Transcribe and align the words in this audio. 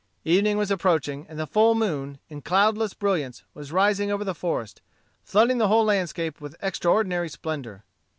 Evening 0.25 0.57
was 0.57 0.71
approaching, 0.71 1.27
and 1.29 1.39
the 1.39 1.45
full 1.45 1.75
moon, 1.75 2.17
in 2.27 2.41
cloudless 2.41 2.95
brilliance, 2.95 3.43
was 3.53 3.71
rising 3.71 4.09
over 4.11 4.23
the 4.23 4.33
forest, 4.33 4.81
flooding 5.23 5.59
the 5.59 5.67
whole 5.67 5.85
landscape 5.85 6.41
with 6.41 6.55
extraordinary 6.59 7.29
splendor. 7.29 7.83